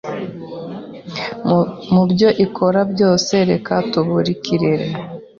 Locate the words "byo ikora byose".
2.11-3.33